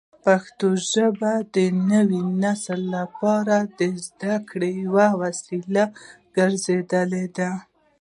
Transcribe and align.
پښتو 0.23 0.67
ژبه 0.91 1.31
د 1.55 1.57
نوي 1.91 2.23
نسل 2.43 2.81
لپاره 2.97 3.55
د 3.79 3.81
زده 4.05 4.35
کړې 4.49 4.71
یوه 4.85 5.07
وسیله 5.21 5.83
ګرځېدلې 6.35 7.25
ده. 7.37 7.51